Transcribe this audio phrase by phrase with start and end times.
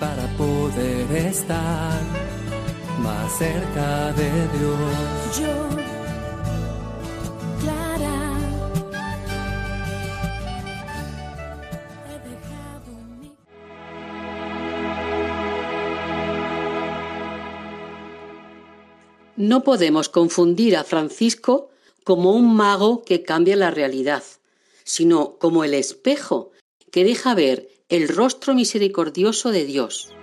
[0.00, 2.00] Para poder estar
[3.02, 5.38] más cerca de Dios.
[5.38, 5.68] Yo,
[7.60, 8.32] Clara,
[12.08, 13.32] he dejado mi...
[19.36, 21.68] No podemos confundir a Francisco
[22.04, 24.22] como un mago que cambia la realidad,
[24.82, 26.52] sino como el espejo
[26.90, 30.14] que deja ver el rostro misericordioso de Dios.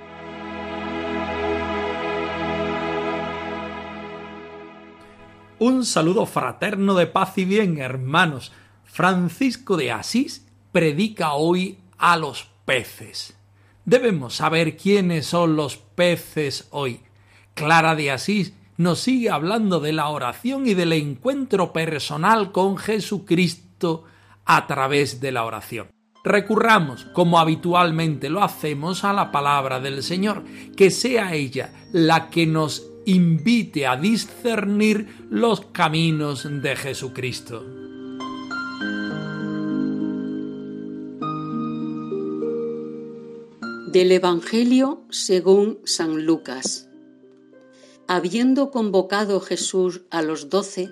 [5.59, 8.53] Un saludo fraterno de paz y bien, hermanos.
[8.85, 13.35] Francisco de Asís predica hoy a los peces.
[13.83, 17.01] Debemos saber quiénes son los peces hoy.
[17.53, 24.05] Clara de Asís nos sigue hablando de la oración y del encuentro personal con Jesucristo
[24.45, 25.96] a través de la oración.
[26.27, 30.43] Recurramos, como habitualmente lo hacemos, a la palabra del Señor,
[30.75, 37.63] que sea ella la que nos invite a discernir los caminos de Jesucristo.
[43.93, 46.89] Del Evangelio según San Lucas.
[48.09, 50.89] Habiendo convocado Jesús a los doce,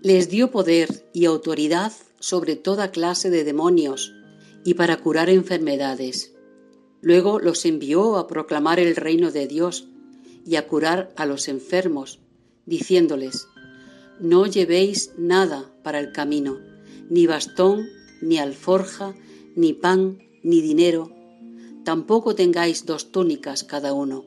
[0.00, 4.14] les dio poder y autoridad sobre toda clase de demonios
[4.64, 6.34] y para curar enfermedades.
[7.00, 9.88] Luego los envió a proclamar el reino de Dios
[10.46, 12.20] y a curar a los enfermos,
[12.66, 13.48] diciéndoles,
[14.20, 16.58] No llevéis nada para el camino,
[17.10, 17.88] ni bastón,
[18.22, 19.14] ni alforja,
[19.54, 21.14] ni pan, ni dinero,
[21.84, 24.24] tampoco tengáis dos túnicas cada uno.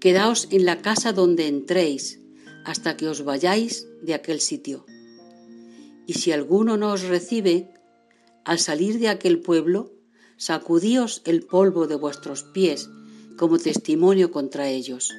[0.00, 2.20] Quedaos en la casa donde entréis,
[2.64, 4.84] hasta que os vayáis de aquel sitio.
[6.06, 7.70] Y si alguno no os recibe,
[8.48, 9.92] al salir de aquel pueblo,
[10.38, 12.88] sacudíos el polvo de vuestros pies
[13.36, 15.12] como testimonio contra ellos.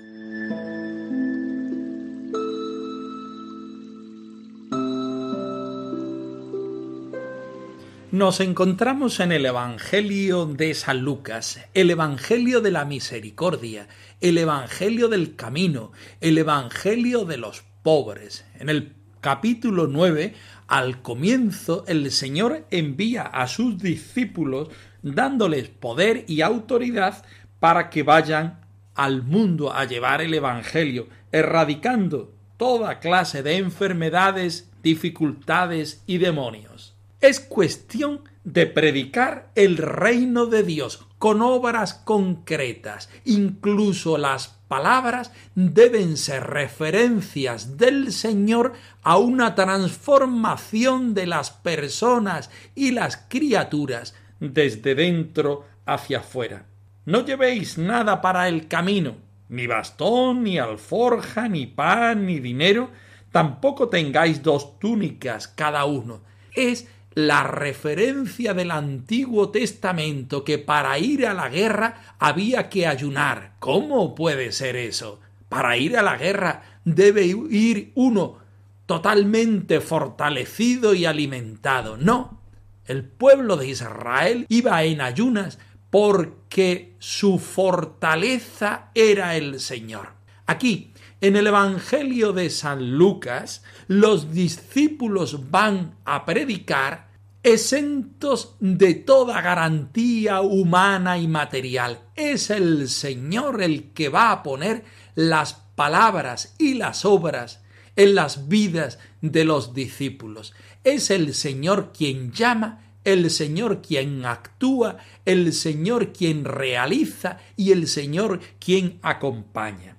[8.11, 13.87] Nos encontramos en el Evangelio de San Lucas, el Evangelio de la Misericordia,
[14.21, 18.43] el Evangelio del Camino, el Evangelio de los pobres.
[18.55, 20.33] En el capítulo 9,
[20.67, 24.69] al comienzo, el Señor envía a sus discípulos
[25.01, 27.25] dándoles poder y autoridad
[27.59, 28.59] para que vayan
[28.95, 36.95] al mundo a llevar el Evangelio, erradicando toda clase de enfermedades, dificultades y demonios.
[37.21, 43.09] Es cuestión de predicar el reino de Dios con obras concretas.
[43.25, 48.73] Incluso las palabras deben ser referencias del Señor
[49.03, 56.65] a una transformación de las personas y las criaturas desde dentro hacia afuera.
[57.05, 59.15] No llevéis nada para el camino,
[59.49, 62.91] ni bastón, ni alforja, ni pan, ni dinero,
[63.31, 66.21] tampoco tengáis dos túnicas cada uno.
[66.55, 73.55] Es la referencia del Antiguo Testamento que para ir a la guerra había que ayunar.
[73.59, 75.19] ¿Cómo puede ser eso?
[75.49, 78.37] Para ir a la guerra debe ir uno
[78.85, 81.97] totalmente fortalecido y alimentado.
[81.97, 82.41] No.
[82.85, 85.59] El pueblo de Israel iba en ayunas
[85.89, 90.13] porque su fortaleza era el Señor.
[90.45, 97.09] Aquí, en el Evangelio de San Lucas, los discípulos van a predicar
[97.41, 101.99] exentos de toda garantía humana y material.
[102.15, 104.83] Es el Señor el que va a poner
[105.15, 107.63] las palabras y las obras
[107.95, 110.53] en las vidas de los discípulos.
[110.83, 117.87] Es el Señor quien llama, el Señor quien actúa, el Señor quien realiza y el
[117.87, 119.98] Señor quien acompaña.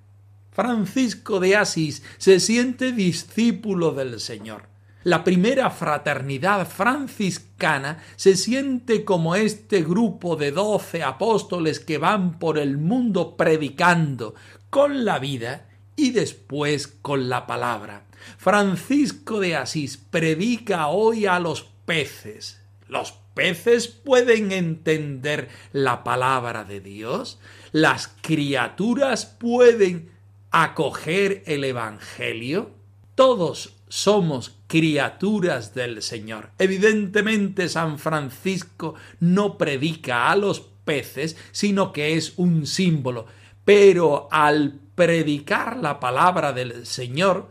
[0.60, 4.64] Francisco de Asís se siente discípulo del Señor.
[5.04, 12.58] La primera fraternidad franciscana se siente como este grupo de doce apóstoles que van por
[12.58, 14.34] el mundo predicando
[14.68, 15.66] con la vida
[15.96, 18.04] y después con la palabra.
[18.36, 22.60] Francisco de Asís predica hoy a los peces.
[22.86, 27.40] ¿Los peces pueden entender la palabra de Dios?
[27.72, 30.19] ¿Las criaturas pueden
[30.50, 32.70] acoger el Evangelio?
[33.14, 36.50] Todos somos criaturas del Señor.
[36.58, 43.26] Evidentemente San Francisco no predica a los peces, sino que es un símbolo.
[43.64, 47.48] Pero al predicar la palabra del Señor,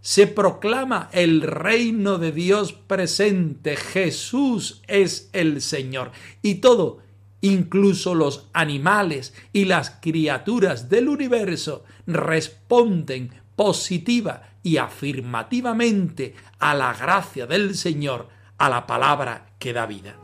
[0.00, 3.76] se proclama el reino de Dios presente.
[3.76, 6.10] Jesús es el Señor.
[6.42, 6.98] Y todo,
[7.42, 17.46] incluso los animales y las criaturas del universo, responden positiva y afirmativamente a la gracia
[17.46, 20.16] del Señor, a la palabra que da vida.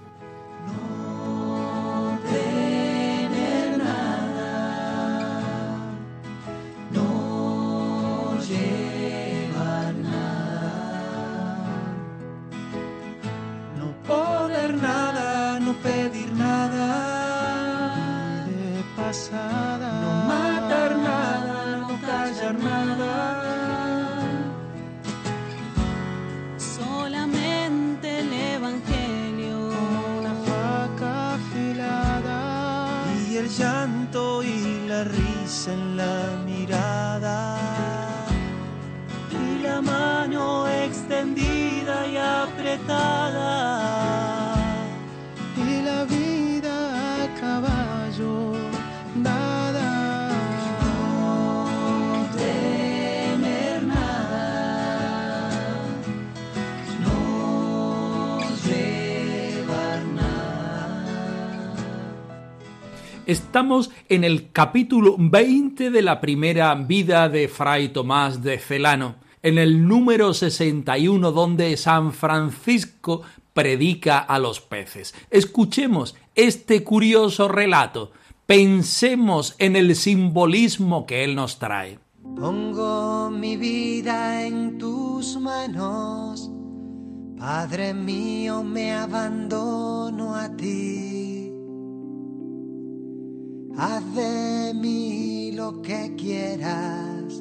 [63.29, 69.59] Estamos en el capítulo 20 de la primera vida de Fray Tomás de Celano, en
[69.59, 73.21] el número 61 donde San Francisco
[73.53, 75.15] predica a los peces.
[75.31, 78.13] Escuchemos este curioso relato,
[78.47, 81.99] pensemos en el simbolismo que él nos trae.
[82.35, 86.51] Pongo mi vida en tus manos,
[87.37, 91.58] Padre mío, me abandono a ti.
[93.81, 94.03] Haz
[94.75, 97.41] mí lo que quieras,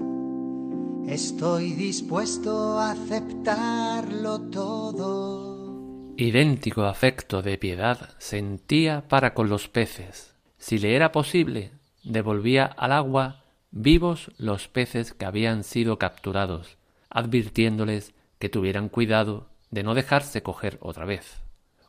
[1.07, 6.13] estoy dispuesto a aceptarlo todo.
[6.15, 10.35] Idéntico afecto de piedad sentía para con los peces.
[10.59, 11.71] Si le era posible,
[12.03, 13.41] devolvía al agua
[13.71, 16.77] vivos los peces que habían sido capturados,
[17.09, 21.41] advirtiéndoles que tuvieran cuidado de no dejarse coger otra vez.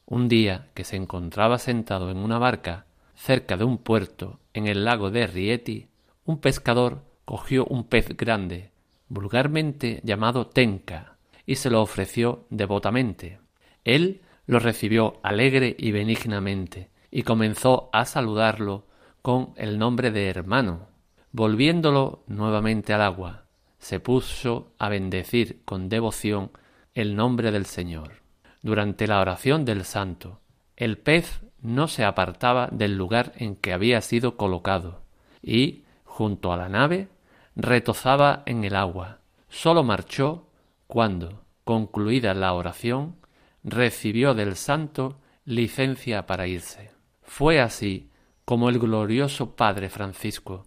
[0.06, 2.86] Un día que se encontraba sentado en una barca
[3.18, 5.88] cerca de un puerto en el lago de Rieti,
[6.24, 8.70] un pescador cogió un pez grande,
[9.08, 13.40] vulgarmente llamado tenca, y se lo ofreció devotamente.
[13.84, 18.86] Él lo recibió alegre y benignamente, y comenzó a saludarlo
[19.20, 20.86] con el nombre de hermano.
[21.32, 23.44] Volviéndolo nuevamente al agua,
[23.78, 26.52] se puso a bendecir con devoción
[26.94, 28.22] el nombre del Señor.
[28.62, 30.40] Durante la oración del santo,
[30.76, 35.02] el pez no se apartaba del lugar en que había sido colocado,
[35.42, 37.08] y, junto a la nave,
[37.56, 39.18] retozaba en el agua.
[39.50, 40.48] Sólo marchó
[40.86, 43.16] cuando, concluida la oración,
[43.62, 46.90] recibió del santo licencia para irse.
[47.22, 48.10] Fue así
[48.46, 50.66] como el glorioso Padre Francisco,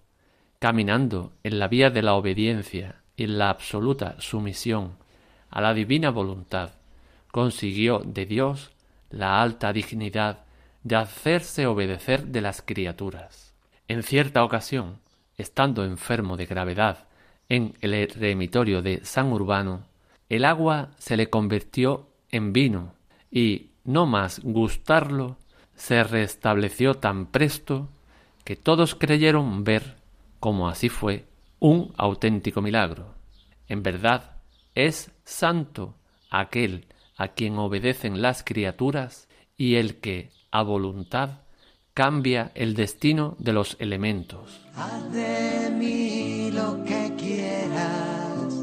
[0.60, 4.98] caminando en la vía de la obediencia y la absoluta sumisión
[5.50, 6.76] a la divina voluntad,
[7.32, 8.72] consiguió de Dios
[9.10, 10.46] la alta dignidad
[10.84, 13.54] de hacerse obedecer de las criaturas.
[13.88, 15.00] En cierta ocasión,
[15.38, 17.08] estando enfermo de gravedad
[17.50, 19.86] en el eremitorio de San Urbano,
[20.30, 22.94] el agua se le convirtió en vino
[23.30, 25.38] y, no más gustarlo,
[25.76, 27.90] se restableció tan presto
[28.46, 29.98] que todos creyeron ver,
[30.40, 31.26] como así fue,
[31.60, 33.14] un auténtico milagro.
[33.68, 34.38] En verdad,
[34.74, 35.96] es santo
[36.30, 41.40] aquel a quien obedecen las criaturas y el que, a voluntad,
[41.94, 44.60] cambia el destino de los elementos.
[44.76, 48.54] Haz de mí lo que quieras,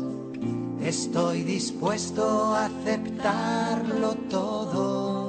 [0.83, 5.29] estoy dispuesto a aceptarlo todo.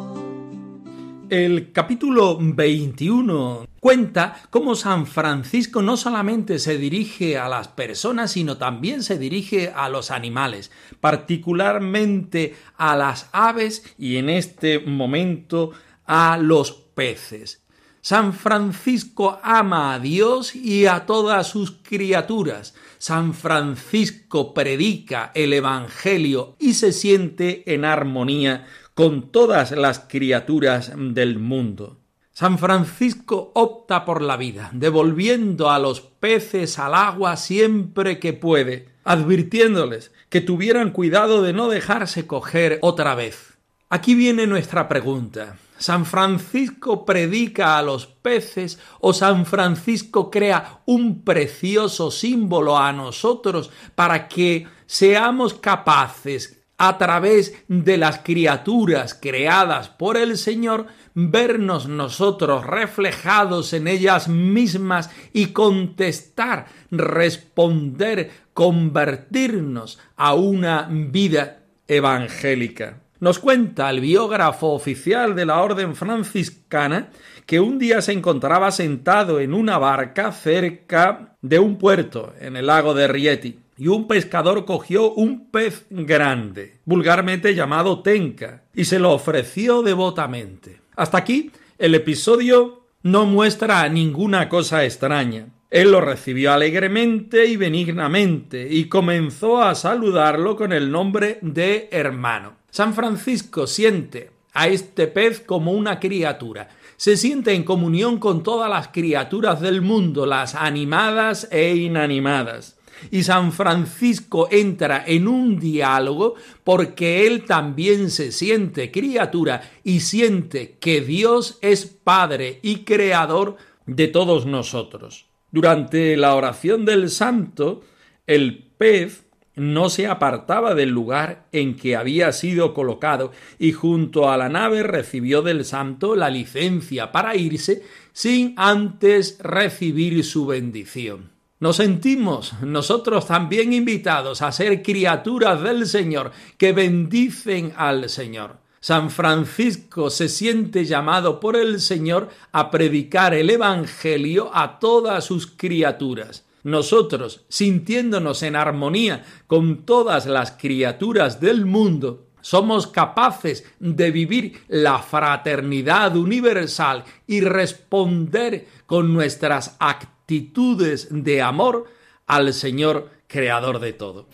[1.29, 8.57] El capítulo 21 cuenta cómo San Francisco no solamente se dirige a las personas, sino
[8.57, 15.71] también se dirige a los animales, particularmente a las aves y en este momento
[16.09, 17.61] a los peces.
[18.01, 22.73] San Francisco ama a Dios y a todas sus criaturas.
[22.97, 31.37] San Francisco predica el Evangelio y se siente en armonía con todas las criaturas del
[31.37, 31.99] mundo.
[32.31, 38.89] San Francisco opta por la vida, devolviendo a los peces al agua siempre que puede,
[39.03, 43.59] advirtiéndoles que tuvieran cuidado de no dejarse coger otra vez.
[43.89, 45.57] Aquí viene nuestra pregunta.
[45.79, 53.71] ¿San Francisco predica a los peces o San Francisco crea un precioso símbolo a nosotros
[53.95, 62.65] para que seamos capaces a través de las criaturas creadas por el Señor, vernos nosotros
[62.65, 73.01] reflejados en ellas mismas y contestar, responder, convertirnos a una vida evangélica.
[73.19, 77.09] Nos cuenta el biógrafo oficial de la Orden franciscana
[77.45, 82.67] que un día se encontraba sentado en una barca cerca de un puerto en el
[82.67, 88.99] lago de Rieti y un pescador cogió un pez grande, vulgarmente llamado tenca, y se
[88.99, 90.79] lo ofreció devotamente.
[90.95, 95.47] Hasta aquí el episodio no muestra ninguna cosa extraña.
[95.69, 102.58] Él lo recibió alegremente y benignamente y comenzó a saludarlo con el nombre de hermano.
[102.71, 106.69] San Francisco siente a este pez como una criatura.
[106.97, 112.79] Se siente en comunión con todas las criaturas del mundo, las animadas e inanimadas
[113.11, 120.77] y San Francisco entra en un diálogo porque él también se siente criatura y siente
[120.79, 125.27] que Dios es Padre y Creador de todos nosotros.
[125.51, 127.81] Durante la oración del santo,
[128.27, 129.23] el pez
[129.55, 134.83] no se apartaba del lugar en que había sido colocado y junto a la nave
[134.83, 141.31] recibió del santo la licencia para irse sin antes recibir su bendición.
[141.59, 148.57] Nos sentimos nosotros también invitados a ser criaturas del Señor que bendicen al Señor.
[148.79, 155.47] San Francisco se siente llamado por el Señor a predicar el Evangelio a todas sus
[155.47, 156.45] criaturas.
[156.69, 164.99] Nosotros, sintiéndonos en armonía con todas las criaturas del mundo, somos capaces de vivir la
[164.99, 171.85] fraternidad universal y responder con nuestras actitudes de amor
[172.27, 174.27] al Señor creador de todo.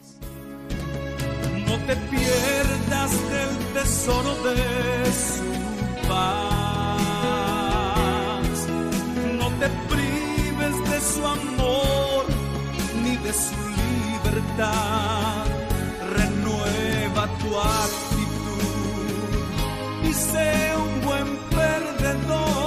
[1.67, 4.74] No te pierdas del tesoro de
[13.43, 15.45] su libertad.
[16.17, 18.65] Renueva tu actitud
[20.03, 22.64] y sé un buen perdedor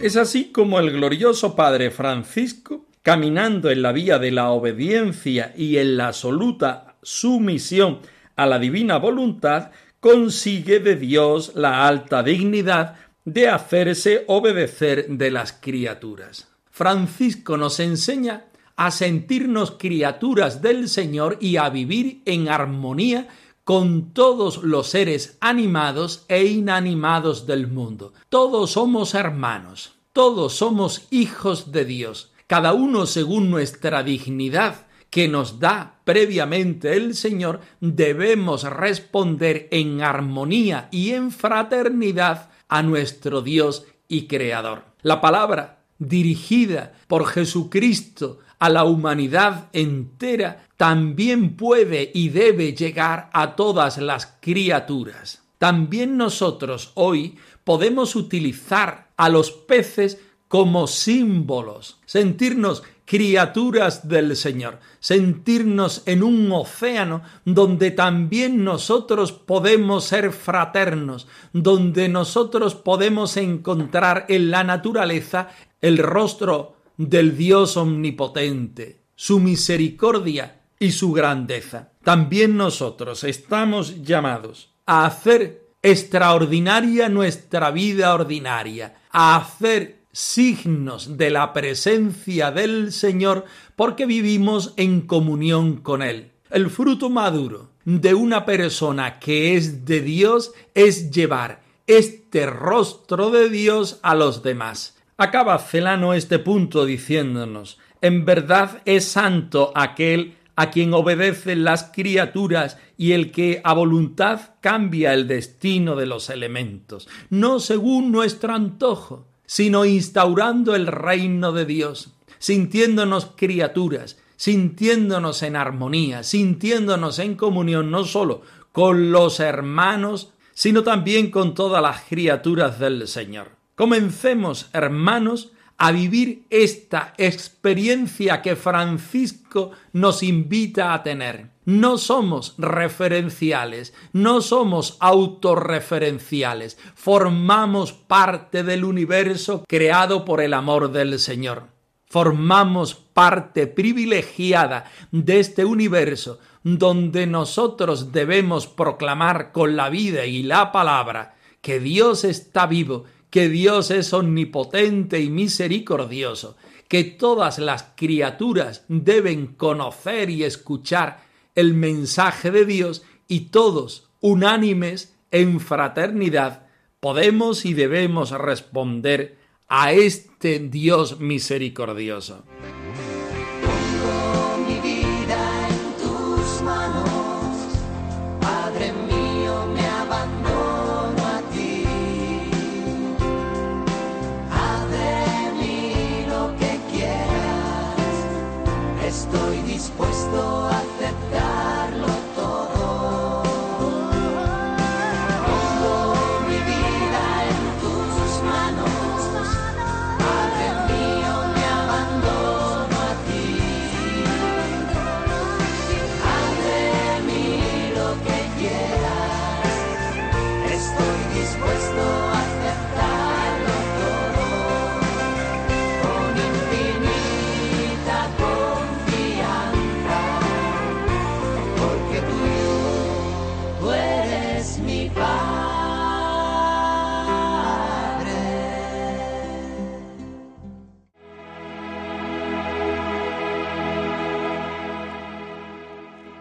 [0.00, 5.76] Es así como el glorioso Padre Francisco, caminando en la vía de la obediencia y
[5.76, 7.98] en la absoluta sumisión
[8.34, 15.52] a la divina voluntad, consigue de Dios la alta dignidad de hacerse obedecer de las
[15.52, 16.48] criaturas.
[16.70, 23.28] Francisco nos enseña a sentirnos criaturas del Señor y a vivir en armonía
[23.70, 28.12] con todos los seres animados e inanimados del mundo.
[28.28, 35.60] Todos somos hermanos, todos somos hijos de Dios, cada uno según nuestra dignidad que nos
[35.60, 44.26] da previamente el Señor, debemos responder en armonía y en fraternidad a nuestro Dios y
[44.26, 44.82] Creador.
[45.02, 53.56] La palabra dirigida por Jesucristo a la humanidad entera también puede y debe llegar a
[53.56, 55.42] todas las criaturas.
[55.58, 66.02] También nosotros hoy podemos utilizar a los peces como símbolos, sentirnos criaturas del Señor, sentirnos
[66.06, 74.64] en un océano donde también nosotros podemos ser fraternos, donde nosotros podemos encontrar en la
[74.64, 75.48] naturaleza
[75.80, 81.92] el rostro del Dios omnipotente, su misericordia y su grandeza.
[82.04, 91.54] También nosotros estamos llamados a hacer extraordinaria nuestra vida ordinaria, a hacer signos de la
[91.54, 96.32] presencia del Señor porque vivimos en comunión con Él.
[96.50, 103.48] El fruto maduro de una persona que es de Dios es llevar este rostro de
[103.48, 104.99] Dios a los demás.
[105.22, 112.78] Acaba Celano este punto diciéndonos, en verdad es santo aquel a quien obedecen las criaturas
[112.96, 119.26] y el que a voluntad cambia el destino de los elementos, no según nuestro antojo,
[119.44, 128.04] sino instaurando el reino de Dios, sintiéndonos criaturas, sintiéndonos en armonía, sintiéndonos en comunión no
[128.04, 128.40] solo
[128.72, 133.59] con los hermanos, sino también con todas las criaturas del Señor.
[133.74, 141.48] Comencemos, hermanos, a vivir esta experiencia que Francisco nos invita a tener.
[141.64, 151.18] No somos referenciales, no somos autorreferenciales, formamos parte del universo creado por el amor del
[151.18, 151.68] Señor.
[152.04, 160.72] Formamos parte privilegiada de este universo donde nosotros debemos proclamar con la vida y la
[160.72, 166.56] palabra que Dios está vivo que Dios es omnipotente y misericordioso,
[166.88, 175.16] que todas las criaturas deben conocer y escuchar el mensaje de Dios y todos, unánimes
[175.30, 176.66] en fraternidad,
[176.98, 182.44] podemos y debemos responder a este Dios misericordioso.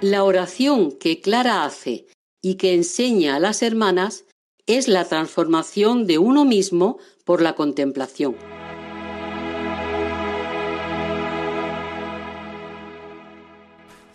[0.09, 2.07] La oración que Clara hace
[2.41, 4.25] y que enseña a las hermanas
[4.65, 8.35] es la transformación de uno mismo por la contemplación.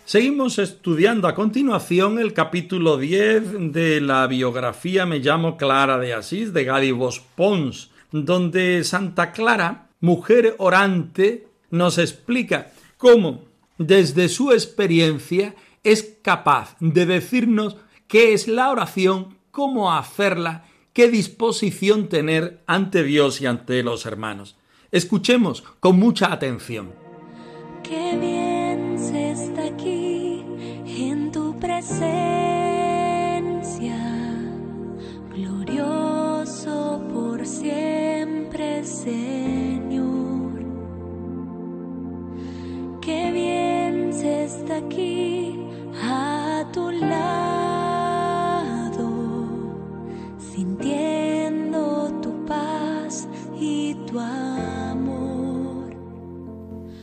[0.03, 6.51] Seguimos estudiando a continuación el capítulo 10 de la biografía Me llamo Clara de Asís
[6.51, 13.45] de Gadivos Pons, donde Santa Clara, mujer orante, nos explica cómo,
[13.77, 15.55] desde su experiencia,
[15.85, 23.39] es capaz de decirnos qué es la oración, cómo hacerla, qué disposición tener ante Dios
[23.39, 24.57] y ante los hermanos.
[24.91, 26.91] Escuchemos con mucha atención.
[27.83, 30.43] Qué bien se está aquí
[30.87, 32.01] en tu presencia,
[35.33, 40.65] glorioso por siempre, Señor.
[43.01, 45.34] Qué bien se está aquí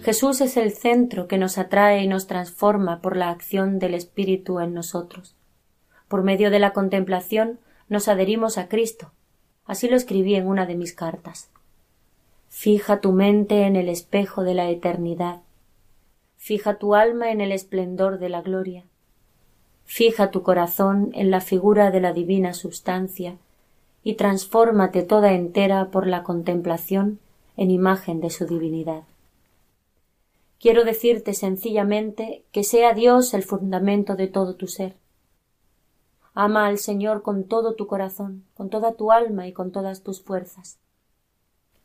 [0.02, 4.60] Jesús es el centro que nos atrae y nos transforma por la acción del Espíritu
[4.60, 5.34] en nosotros.
[6.08, 9.12] Por medio de la contemplación nos adherimos a Cristo.
[9.64, 11.50] Así lo escribí en una de mis cartas.
[12.48, 15.40] Fija tu mente en el espejo de la eternidad
[16.44, 18.82] Fija tu alma en el esplendor de la gloria.
[19.84, 23.36] Fija tu corazón en la figura de la divina sustancia
[24.02, 27.20] y transfórmate toda entera por la contemplación
[27.56, 29.04] en imagen de su divinidad.
[30.62, 34.94] Quiero decirte sencillamente que sea Dios el fundamento de todo tu ser.
[36.35, 40.22] Ama al Señor con todo tu corazón, con toda tu alma y con todas tus
[40.22, 40.79] fuerzas.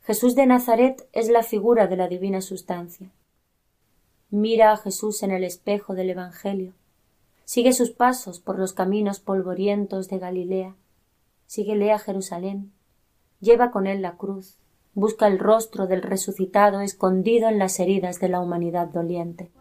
[0.02, 3.10] Jesús de Nazaret es la figura de la divina sustancia.
[4.30, 6.72] Mira a Jesús en el espejo del Evangelio.
[7.44, 10.76] Sigue sus pasos por los caminos polvorientos de Galilea.
[11.46, 12.70] Síguele a Jerusalén.
[13.40, 14.56] Lleva con él la cruz.
[14.98, 19.52] Busca el rostro del resucitado escondido en las heridas de la humanidad doliente.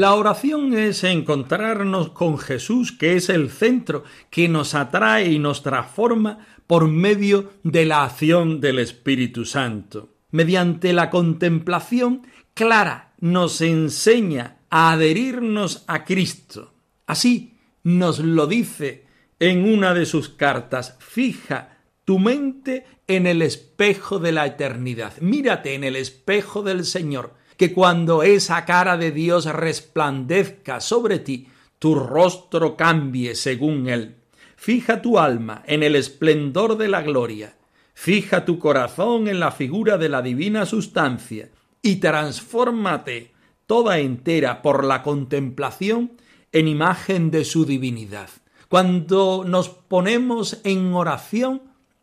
[0.00, 5.62] La oración es encontrarnos con Jesús, que es el centro, que nos atrae y nos
[5.62, 10.08] transforma por medio de la acción del Espíritu Santo.
[10.30, 16.72] Mediante la contemplación, Clara nos enseña a adherirnos a Cristo.
[17.06, 19.04] Así nos lo dice
[19.38, 20.96] en una de sus cartas.
[20.98, 25.18] Fija tu mente en el espejo de la eternidad.
[25.20, 31.46] Mírate en el espejo del Señor que cuando esa cara de Dios resplandezca sobre ti,
[31.78, 34.16] tu rostro cambie según Él.
[34.56, 37.58] Fija tu alma en el esplendor de la gloria,
[37.92, 41.50] fija tu corazón en la figura de la divina sustancia,
[41.82, 43.34] y transfórmate
[43.66, 46.12] toda entera por la contemplación
[46.52, 48.30] en imagen de su divinidad.
[48.70, 51.60] Cuando nos ponemos en oración,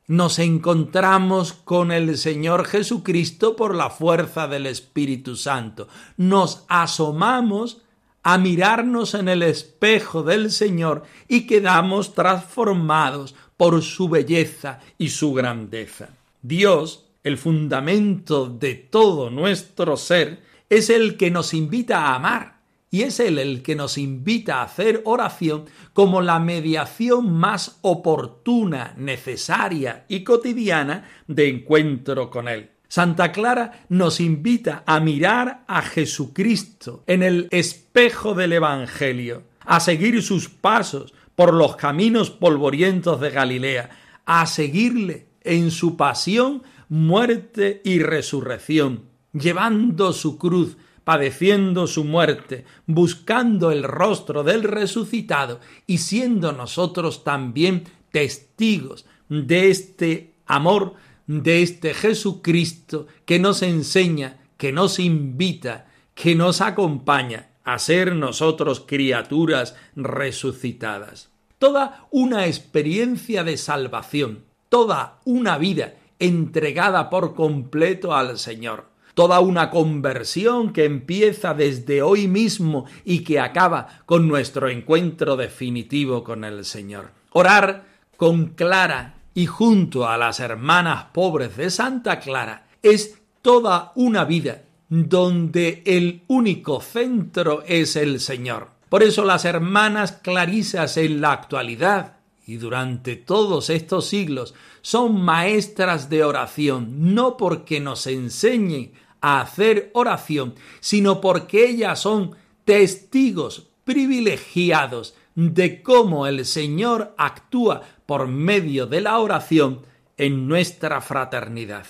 [0.08, 5.89] nos encontramos con el Señor Jesucristo por la fuerza del Espíritu Santo.
[6.15, 7.82] Nos asomamos
[8.24, 15.34] a mirarnos en el espejo del Señor y quedamos transformados por su belleza y su
[15.34, 16.10] grandeza.
[16.41, 22.57] Dios, el fundamento de todo nuestro ser, es el que nos invita a amar
[22.98, 28.96] y es Él el que nos invita a hacer oración como la mediación más oportuna,
[28.98, 32.72] necesaria y cotidiana de encuentro con Él.
[32.88, 40.24] Santa Clara nos invita a mirar a Jesucristo en el espejo del Evangelio, a seguir
[40.24, 43.92] sus pasos por los caminos polvorientos de Galilea,
[44.26, 53.72] a seguirle en su pasión, muerte y resurrección, llevando su cruz padeciendo su muerte, buscando
[53.72, 63.08] el rostro del resucitado y siendo nosotros también testigos de este amor, de este Jesucristo
[63.24, 71.30] que nos enseña, que nos invita, que nos acompaña a ser nosotros criaturas resucitadas.
[71.58, 79.72] Toda una experiencia de salvación, toda una vida entregada por completo al Señor toda una
[79.72, 86.64] conversión que empieza desde hoy mismo y que acaba con nuestro encuentro definitivo con el
[86.64, 87.10] Señor.
[87.32, 94.24] Orar con Clara y junto a las hermanas pobres de Santa Clara es toda una
[94.24, 98.68] vida donde el único centro es el Señor.
[98.88, 106.08] Por eso las hermanas clarisas en la actualidad y durante todos estos siglos son maestras
[106.08, 108.94] de oración, no porque nos enseñen
[109.28, 112.36] hacer oración, sino porque ellas son
[112.66, 119.82] testigos privilegiados de cómo el Señor actúa por medio de la oración
[120.18, 121.86] en nuestra fraternidad.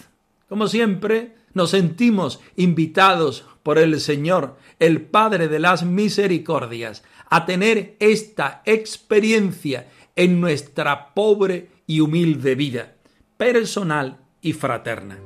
[0.49, 7.95] Como siempre, nos sentimos invitados por el Señor, el Padre de las Misericordias, a tener
[7.99, 12.95] esta experiencia en nuestra pobre y humilde vida,
[13.37, 15.19] personal y fraterna.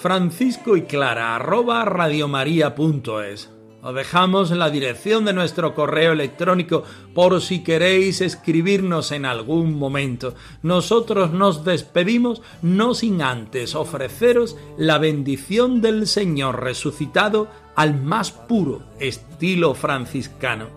[0.00, 3.50] Francisco y Clara arroba radiomaria.es.
[3.82, 6.84] Os dejamos la dirección de nuestro correo electrónico
[7.14, 10.34] por si queréis escribirnos en algún momento.
[10.62, 18.82] Nosotros nos despedimos no sin antes ofreceros la bendición del Señor resucitado al más puro
[18.98, 20.68] estilo franciscano.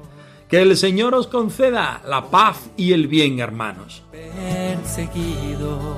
[0.50, 4.04] Que el Señor os conceda la paz y el bien, hermanos.
[4.12, 5.98] Perseguido